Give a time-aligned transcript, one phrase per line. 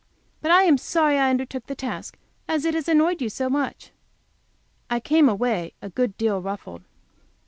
[0.41, 2.17] But I am sorry I undertook the task
[2.47, 3.91] as it has annoyed you so much."
[4.89, 6.81] I came away a good deal ruffled.